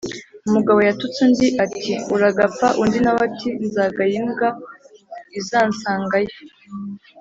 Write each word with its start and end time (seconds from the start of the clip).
Umugabo 0.47 0.79
yatutse 0.87 1.17
undi 1.27 1.47
ati 1.63 1.91
uragapfa 2.15 2.67
undi 2.81 2.97
nawe 3.03 3.19
ati 3.27 3.47
nzagaya 3.65 4.15
imwba 4.23 4.47
izansangayo. 5.39 6.35